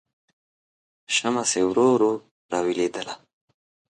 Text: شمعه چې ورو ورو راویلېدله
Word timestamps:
شمعه 1.15 1.43
چې 1.51 1.59
ورو 1.69 1.85
ورو 1.93 2.11
راویلېدله 2.51 3.13